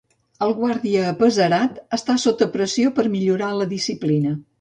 [0.43, 4.33] El guàrdia apesarat està sota pressió per millorar la disciplina.